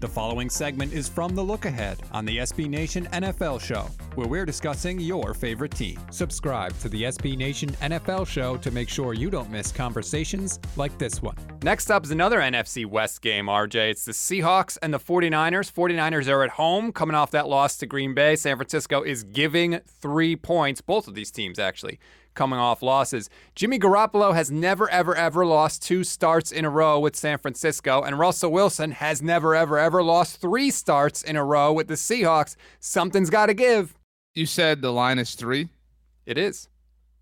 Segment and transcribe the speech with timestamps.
[0.00, 4.26] The following segment is from The Look Ahead on the SB Nation NFL Show, where
[4.26, 5.96] we're discussing your favorite team.
[6.10, 10.98] Subscribe to the SB Nation NFL Show to make sure you don't miss conversations like
[10.98, 11.36] this one.
[11.62, 13.90] Next up is another NFC West game, RJ.
[13.90, 15.72] It's the Seahawks and the 49ers.
[15.72, 18.34] 49ers are at home coming off that loss to Green Bay.
[18.34, 22.00] San Francisco is giving three points, both of these teams actually
[22.34, 23.30] coming off losses.
[23.54, 28.02] Jimmy Garoppolo has never, ever, ever lost two starts in a row with San Francisco,
[28.02, 31.94] and Russell Wilson has never, ever, ever lost three starts in a row with the
[31.94, 32.56] Seahawks.
[32.80, 33.94] Something's got to give.
[34.34, 35.68] You said the line is three?
[36.26, 36.68] It is.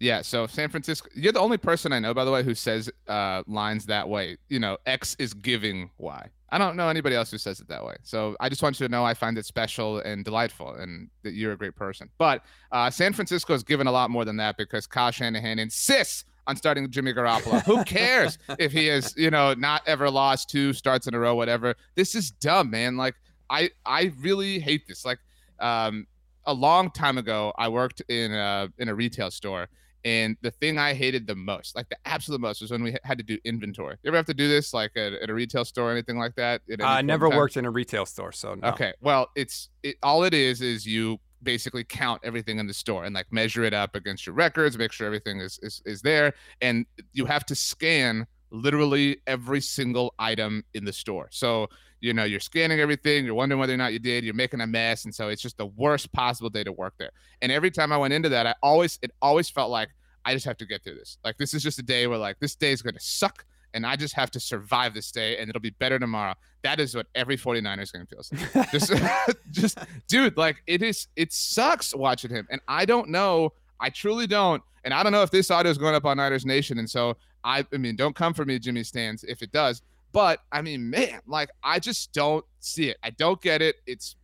[0.00, 2.90] Yeah, so San Francisco, you're the only person I know, by the way, who says
[3.08, 4.36] uh, lines that way.
[4.48, 6.28] You know, X is giving Y.
[6.50, 7.96] I don't know anybody else who says it that way.
[8.02, 11.32] So I just want you to know I find it special and delightful and that
[11.32, 12.10] you're a great person.
[12.18, 16.24] But uh, San Francisco has given a lot more than that because Kyle Shanahan insists
[16.46, 17.62] on starting Jimmy Garoppolo.
[17.64, 21.34] Who cares if he has, you know, not ever lost two starts in a row,
[21.34, 21.74] whatever.
[21.94, 22.96] This is dumb, man.
[22.96, 23.14] Like
[23.50, 25.04] I I really hate this.
[25.04, 25.18] Like
[25.60, 26.06] um
[26.46, 29.68] a long time ago, I worked in a in a retail store
[30.04, 33.16] and the thing I hated the most, like the absolute most, was when we had
[33.18, 33.96] to do inventory.
[34.02, 36.34] You ever have to do this, like at, at a retail store or anything like
[36.36, 36.60] that?
[36.82, 38.68] I never worked in a retail store, so no.
[38.68, 43.04] Okay, well, it's it, all it is is you basically count everything in the store
[43.04, 46.34] and like measure it up against your records, make sure everything is is, is there,
[46.60, 46.84] and
[47.14, 51.28] you have to scan literally every single item in the store.
[51.30, 51.68] So
[52.00, 54.66] you know you're scanning everything you're wondering whether or not you did you're making a
[54.66, 57.10] mess and so it's just the worst possible day to work there.
[57.40, 59.88] And every time i went into that i always it always felt like
[60.24, 61.18] i just have to get through this.
[61.24, 63.86] Like this is just a day where like this day is going to suck and
[63.86, 66.34] i just have to survive this day and it'll be better tomorrow.
[66.62, 68.92] That is what every 49ers game feels like just
[69.50, 74.26] just dude like it is it sucks watching him and i don't know i truly
[74.26, 76.88] don't and i don't know if this audio is going up on niners nation and
[76.88, 79.82] so i i mean don't come for me jimmy stands if it does
[80.14, 82.96] but I mean, man, like I just don't see it.
[83.02, 83.76] I don't get it.
[83.84, 84.14] It's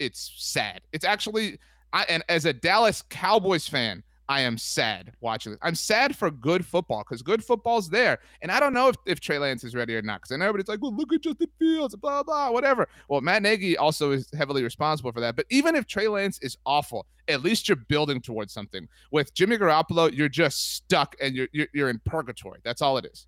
[0.00, 0.80] it's sad.
[0.92, 1.58] It's actually
[1.92, 5.58] I and as a Dallas Cowboys fan, I am sad watching this.
[5.62, 8.18] I'm sad for good football because good football's there.
[8.42, 10.20] And I don't know if, if Trey Lance is ready or not.
[10.20, 12.88] Because I know everybody's like, well, look at Justin Fields, blah, blah, whatever.
[13.08, 15.36] Well, Matt Nagy also is heavily responsible for that.
[15.36, 18.88] But even if Trey Lance is awful, at least you're building towards something.
[19.12, 22.60] With Jimmy Garoppolo, you're just stuck and you're, you're, you're in purgatory.
[22.64, 23.26] That's all it is.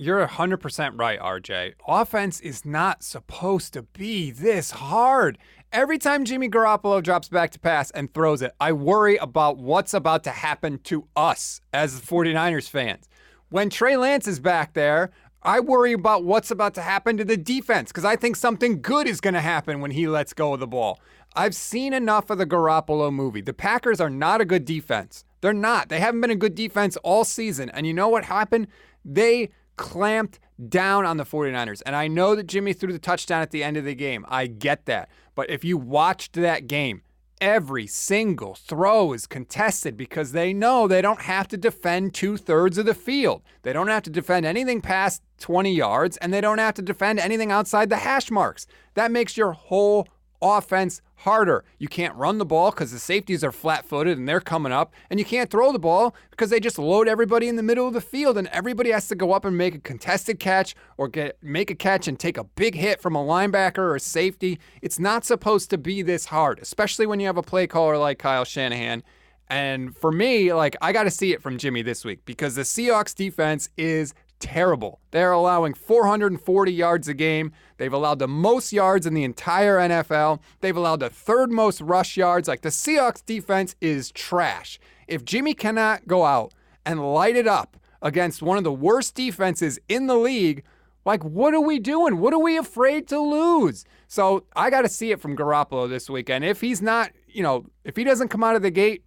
[0.00, 1.74] You're 100% right, RJ.
[1.88, 5.38] Offense is not supposed to be this hard.
[5.70, 9.92] Every time Jimmy Garoppolo drops back to pass and throws it, I worry about what's
[9.92, 13.06] about to happen to us as 49ers fans.
[13.50, 15.10] When Trey Lance is back there,
[15.42, 19.06] I worry about what's about to happen to the defense because I think something good
[19.06, 21.00] is going to happen when he lets go of the ball.
[21.36, 23.42] I've seen enough of the Garoppolo movie.
[23.42, 25.26] The Packers are not a good defense.
[25.42, 25.90] They're not.
[25.90, 27.68] They haven't been a good defense all season.
[27.68, 28.68] And you know what happened?
[29.04, 31.82] They clamped down on the 49ers.
[31.86, 34.24] And I know that Jimmy threw the touchdown at the end of the game.
[34.28, 35.08] I get that.
[35.34, 37.02] But if you watched that game,
[37.40, 42.78] every single throw is contested because they know they don't have to defend two thirds
[42.78, 43.42] of the field.
[43.62, 47.20] They don't have to defend anything past 20 yards, and they don't have to defend
[47.20, 48.66] anything outside the hash marks.
[48.94, 50.08] That makes your whole
[50.40, 51.64] offense harder.
[51.78, 54.92] You can't run the ball because the safeties are flat footed and they're coming up,
[55.10, 57.94] and you can't throw the ball because they just load everybody in the middle of
[57.94, 61.36] the field, and everybody has to go up and make a contested catch or get
[61.42, 64.58] make a catch and take a big hit from a linebacker or a safety.
[64.82, 68.18] It's not supposed to be this hard, especially when you have a play caller like
[68.18, 69.02] Kyle Shanahan.
[69.50, 72.62] And for me, like I got to see it from Jimmy this week because the
[72.62, 75.00] Seahawks defense is terrible.
[75.10, 77.52] They're allowing 440 yards a game.
[77.76, 80.40] They've allowed the most yards in the entire NFL.
[80.60, 82.48] They've allowed the third most rush yards.
[82.48, 84.78] Like the Seahawks defense is trash.
[85.06, 86.52] If Jimmy cannot go out
[86.84, 90.62] and light it up against one of the worst defenses in the league,
[91.04, 92.18] like what are we doing?
[92.18, 93.84] What are we afraid to lose?
[94.06, 96.44] So I got to see it from Garoppolo this weekend.
[96.44, 99.02] If he's not, you know, if he doesn't come out of the gate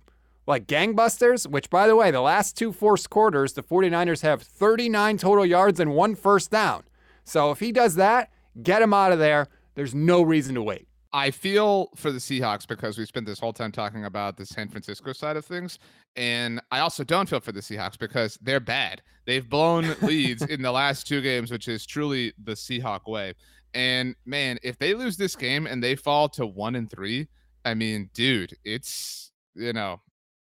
[0.52, 5.18] like gangbusters, which by the way, the last two fourth quarters, the 49ers have 39
[5.18, 6.84] total yards and one first down.
[7.24, 8.30] So if he does that,
[8.62, 9.48] get him out of there.
[9.76, 10.88] There's no reason to wait.
[11.14, 14.70] I feel for the Seahawks because we spent this whole time talking about the San
[14.70, 15.80] Francisco side of things.
[16.16, 19.02] And I also don't feel for the Seahawks because they're bad.
[19.26, 23.34] They've blown leads in the last two games, which is truly the Seahawk way.
[23.74, 27.28] And man, if they lose this game and they fall to one and three,
[27.64, 30.02] I mean, dude, it's you know,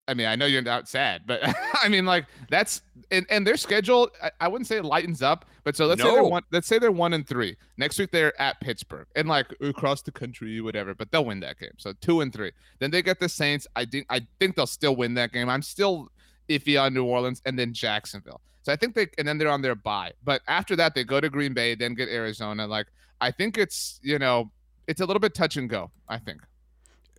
[0.07, 1.41] I mean, I know you're not sad, but
[1.81, 4.09] I mean, like that's and, and their schedule.
[4.21, 6.09] I, I, wouldn't say it lightens up, but so let's no.
[6.09, 6.43] say they're one.
[6.51, 7.55] Let's say they're one and three.
[7.77, 10.93] Next week they're at Pittsburgh and like across the country, whatever.
[10.93, 11.71] But they'll win that game.
[11.77, 12.51] So two and three.
[12.79, 13.65] Then they get the Saints.
[13.75, 15.49] I think I think they'll still win that game.
[15.49, 16.09] I'm still
[16.49, 18.41] iffy on New Orleans and then Jacksonville.
[18.63, 20.11] So I think they and then they're on their bye.
[20.23, 22.67] But after that, they go to Green Bay, then get Arizona.
[22.67, 22.87] Like
[23.21, 24.51] I think it's you know
[24.87, 25.91] it's a little bit touch and go.
[26.09, 26.41] I think.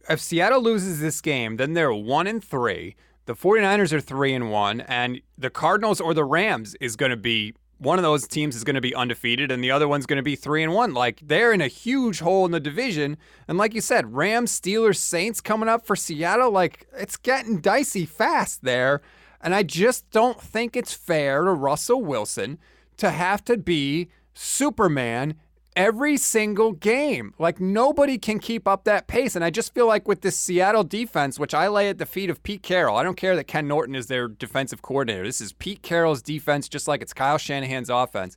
[0.09, 2.97] If Seattle loses this game, then they're one and three.
[3.27, 7.17] The 49ers are three and one, and the Cardinals or the Rams is going to
[7.17, 10.17] be one of those teams is going to be undefeated and the other one's going
[10.17, 13.17] to be 3 and 1 like they're in a huge hole in the division
[13.49, 18.07] and like you said Rams Steelers Saints coming up for Seattle like it's getting dicey
[18.07, 19.03] fast there
[19.41, 22.59] and I just don't think it's fair to Russell Wilson
[22.97, 25.35] to have to be Superman
[25.77, 27.35] every single game.
[27.39, 29.35] Like nobody can keep up that pace.
[29.37, 32.31] And I just feel like with this Seattle defense, which I lay at the feet
[32.31, 35.25] of Pete Carroll, I don't care that Ken Norton is their defensive coordinator.
[35.25, 38.37] This is Pete Carroll's defense, just like it's Kyle Shanahan's offense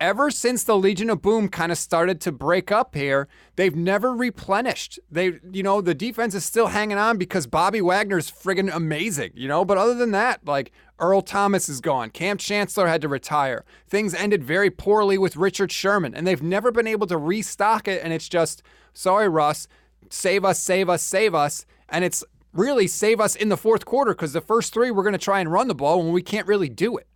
[0.00, 4.14] ever since the Legion of Boom kind of started to break up here, they've never
[4.14, 4.98] replenished.
[5.10, 9.48] They, you know, the defense is still hanging on because Bobby Wagner's friggin' amazing, you
[9.48, 9.64] know.
[9.64, 13.64] But other than that, like Earl Thomas is gone, Kam Chancellor had to retire.
[13.88, 18.02] Things ended very poorly with Richard Sherman, and they've never been able to restock it.
[18.02, 19.68] And it's just, sorry, Russ,
[20.10, 21.66] save us, save us, save us.
[21.88, 25.12] And it's really save us in the fourth quarter because the first three we're going
[25.12, 27.06] to try and run the ball when we can't really do it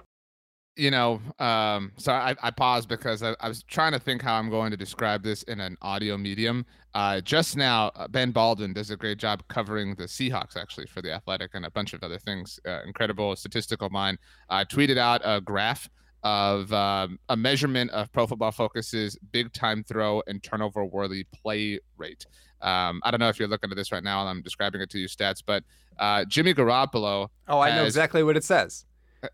[0.81, 4.37] you know, um, so I, I paused because I, I, was trying to think how
[4.37, 6.65] I'm going to describe this in an audio medium.
[6.95, 11.03] Uh, just now, uh, Ben Baldwin does a great job covering the Seahawks, actually, for
[11.03, 12.59] the Athletic and a bunch of other things.
[12.67, 14.17] Uh, incredible statistical mind.
[14.49, 15.91] I tweeted out a graph
[16.23, 21.79] of um, a measurement of Pro Football Focus's big time throw and turnover worthy play
[21.99, 22.25] rate.
[22.63, 24.89] Um, I don't know if you're looking at this right now and I'm describing it
[24.91, 25.63] to you stats, but
[25.99, 27.29] uh, Jimmy Garoppolo.
[27.49, 28.87] Oh, I know exactly what it says.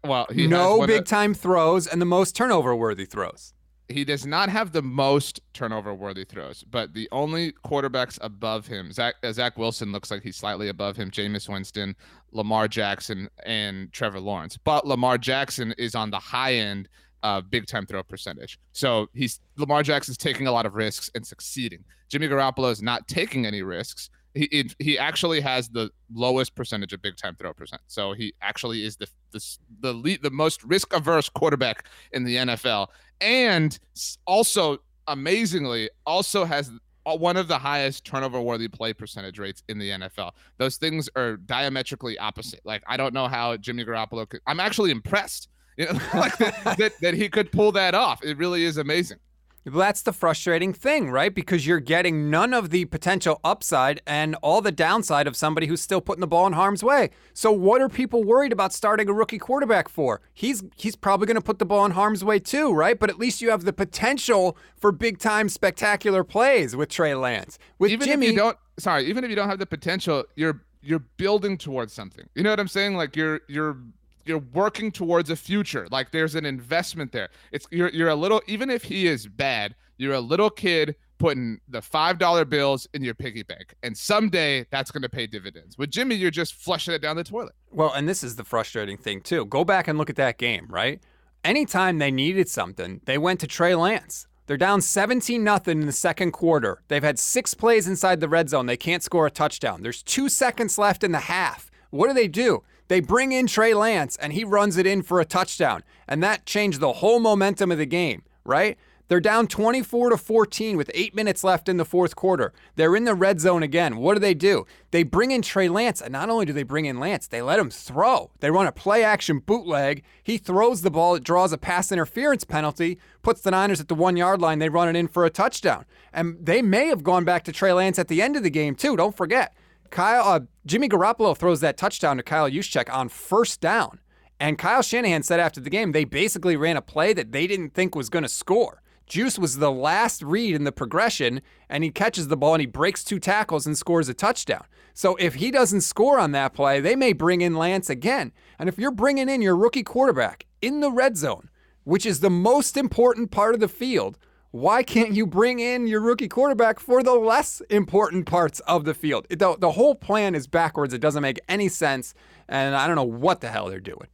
[0.04, 3.52] Well, no big time throws and the most turnover worthy throws.
[3.88, 8.90] He does not have the most turnover worthy throws, but the only quarterbacks above him,
[8.90, 11.94] Zach, uh, Zach Wilson looks like he's slightly above him, Jameis Winston,
[12.32, 14.58] Lamar Jackson, and Trevor Lawrence.
[14.64, 16.88] But Lamar Jackson is on the high end
[17.22, 18.58] of big time throw percentage.
[18.72, 21.84] So he's Lamar Jackson's taking a lot of risks and succeeding.
[22.08, 27.02] Jimmy Garoppolo is not taking any risks he he actually has the lowest percentage of
[27.02, 27.82] big time throw percent.
[27.86, 32.36] So he actually is the the the, lead, the most risk averse quarterback in the
[32.36, 32.88] NFL,
[33.20, 33.78] and
[34.26, 34.78] also
[35.08, 36.70] amazingly also has
[37.06, 40.32] uh, one of the highest turnover worthy play percentage rates in the NFL.
[40.58, 42.60] Those things are diametrically opposite.
[42.64, 44.40] Like I don't know how Jimmy Garoppolo could.
[44.46, 45.48] I'm actually impressed.
[45.78, 48.24] You know, like that, that, that he could pull that off.
[48.24, 49.18] It really is amazing.
[49.66, 51.34] That's the frustrating thing, right?
[51.34, 55.80] Because you're getting none of the potential upside and all the downside of somebody who's
[55.80, 57.10] still putting the ball in harm's way.
[57.34, 60.20] So what are people worried about starting a rookie quarterback for?
[60.32, 62.96] He's he's probably going to put the ball in harm's way too, right?
[62.96, 67.58] But at least you have the potential for big time spectacular plays with Trey Lance.
[67.80, 70.62] With even Jimmy, if you don't sorry, even if you don't have the potential, you're
[70.80, 72.28] you're building towards something.
[72.36, 72.96] You know what I'm saying?
[72.96, 73.78] Like you're you're
[74.26, 75.86] you're working towards a future.
[75.90, 77.28] Like there's an investment there.
[77.52, 81.60] It's you're you're a little even if he is bad, you're a little kid putting
[81.68, 85.78] the five dollar bills in your piggy bank, and someday that's going to pay dividends.
[85.78, 87.54] With Jimmy, you're just flushing it down the toilet.
[87.70, 89.46] Well, and this is the frustrating thing too.
[89.46, 91.00] Go back and look at that game, right?
[91.44, 94.26] Anytime they needed something, they went to Trey Lance.
[94.46, 96.82] They're down 17 nothing in the second quarter.
[96.88, 98.66] They've had six plays inside the red zone.
[98.66, 99.82] They can't score a touchdown.
[99.82, 101.70] There's two seconds left in the half.
[101.90, 102.62] What do they do?
[102.88, 105.82] They bring in Trey Lance and he runs it in for a touchdown.
[106.06, 108.78] And that changed the whole momentum of the game, right?
[109.08, 112.52] They're down 24 to 14 with eight minutes left in the fourth quarter.
[112.74, 113.98] They're in the red zone again.
[113.98, 114.66] What do they do?
[114.90, 117.60] They bring in Trey Lance, and not only do they bring in Lance, they let
[117.60, 118.32] him throw.
[118.40, 120.02] They run a play action bootleg.
[120.24, 123.94] He throws the ball, it draws a pass interference penalty, puts the Niners at the
[123.94, 124.58] one yard line.
[124.58, 125.84] They run it in for a touchdown.
[126.12, 128.74] And they may have gone back to Trey Lance at the end of the game,
[128.74, 128.96] too.
[128.96, 129.54] Don't forget.
[129.90, 134.00] Kyle uh, Jimmy Garoppolo throws that touchdown to Kyle Juszczyk on first down.
[134.40, 137.72] And Kyle Shanahan said after the game they basically ran a play that they didn't
[137.72, 138.82] think was going to score.
[139.06, 142.66] Juice was the last read in the progression, and he catches the ball and he
[142.66, 144.64] breaks two tackles and scores a touchdown.
[144.92, 148.32] So if he doesn't score on that play, they may bring in Lance again.
[148.58, 151.48] And if you're bringing in your rookie quarterback in the red zone,
[151.84, 154.18] which is the most important part of the field,
[154.56, 158.94] why can't you bring in your rookie quarterback for the less important parts of the
[158.94, 159.26] field?
[159.28, 160.94] The, the whole plan is backwards.
[160.94, 162.14] It doesn't make any sense.
[162.48, 164.08] And I don't know what the hell they're doing.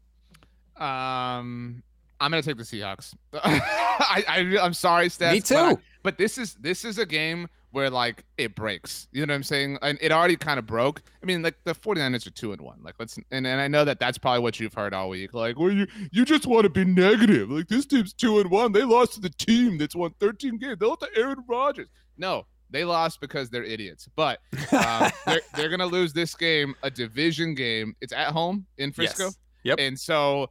[0.76, 1.84] Um,
[2.20, 3.14] I'm gonna take the Seahawks.
[3.34, 5.32] I, I am sorry, Steph.
[5.32, 5.54] Me too.
[5.54, 9.08] But, I, but, this is this is a game where like it breaks.
[9.12, 9.78] You know what I'm saying?
[9.82, 11.02] And it already kind of broke.
[11.22, 12.78] I mean, like the 49ers are two and one.
[12.82, 15.34] Like let's and, and I know that that's probably what you've heard all week.
[15.34, 17.50] Like, well, you you just want to be negative.
[17.50, 18.72] Like this team's two and one.
[18.72, 20.78] They lost to the team that's won 13 games.
[20.78, 21.88] They lost to Aaron Rodgers.
[22.16, 24.08] No, they lost because they're idiots.
[24.14, 27.96] But uh, they're they're gonna lose this game, a division game.
[28.00, 29.24] It's at home in Frisco.
[29.24, 29.38] Yes.
[29.64, 29.78] Yep.
[29.78, 30.50] And so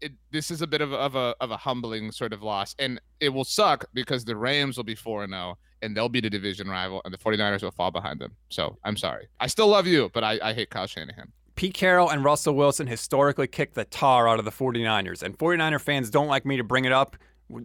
[0.00, 2.74] it, this is a bit of a, of a of a humbling sort of loss,
[2.78, 6.20] and it will suck because the Rams will be four and zero, and they'll be
[6.20, 8.32] the division rival, and the 49ers will fall behind them.
[8.48, 9.28] So I'm sorry.
[9.40, 11.32] I still love you, but I, I hate Kyle Shanahan.
[11.54, 15.80] Pete Carroll and Russell Wilson historically kicked the tar out of the 49ers, and 49er
[15.80, 17.16] fans don't like me to bring it up.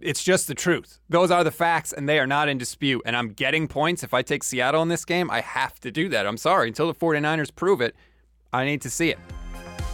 [0.01, 1.00] It's just the truth.
[1.10, 3.01] Those are the facts, and they are not in dispute.
[3.05, 4.01] And I'm getting points.
[4.01, 6.25] If I take Seattle in this game, I have to do that.
[6.25, 6.70] I'm sorry.
[6.70, 7.96] Until the 49ers prove it,
[8.51, 9.20] I need to see it.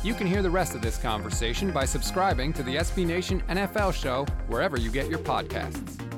[0.03, 3.93] You can hear the rest of this conversation by subscribing to the SB Nation NFL
[3.93, 6.08] show wherever you get your podcasts.